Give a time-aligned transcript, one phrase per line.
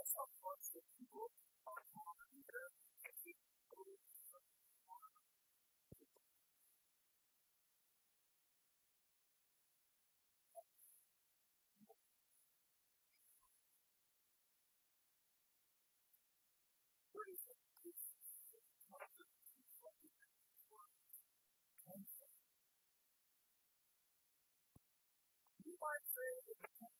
[0.00, 1.28] also force the people
[1.68, 2.64] are longer
[3.04, 3.36] and we
[25.80, 26.99] My friend,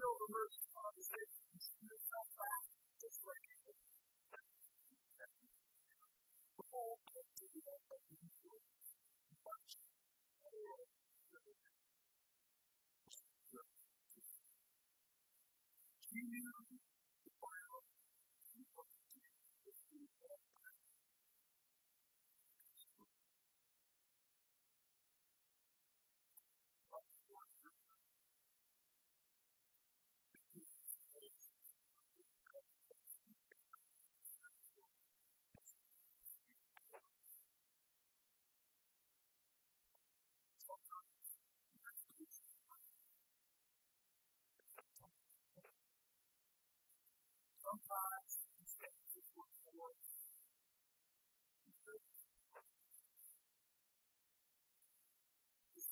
[0.00, 2.64] know, the mercy conversations, you felt back,
[3.04, 3.44] just like
[7.04, 8.43] came to the end of the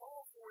[0.00, 0.50] All for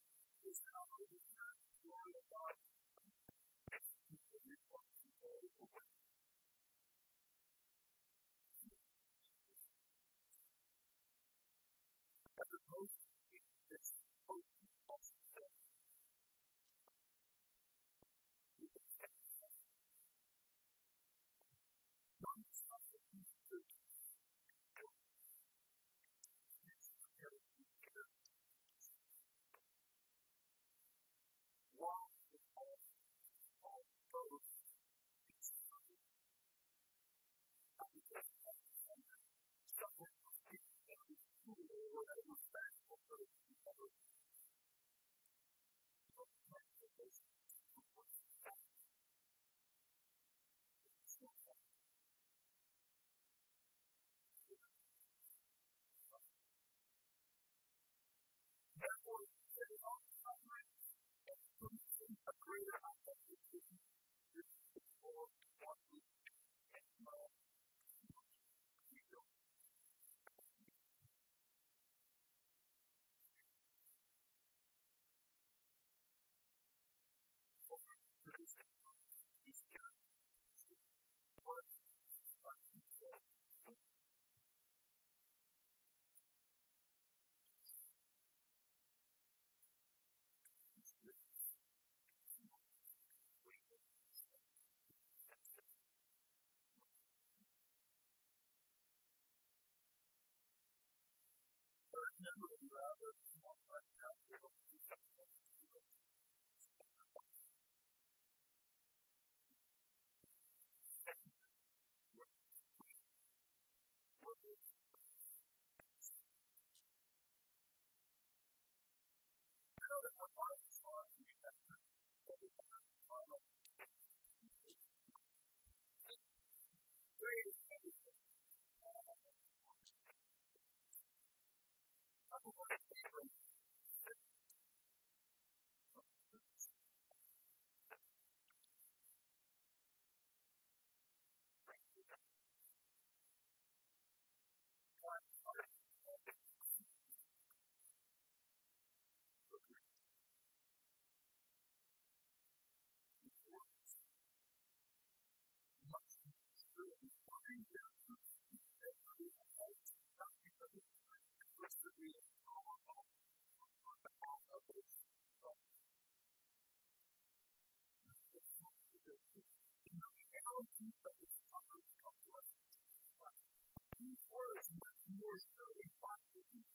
[175.19, 176.65] more surely possible,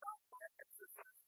[0.00, 1.27] not by exercise.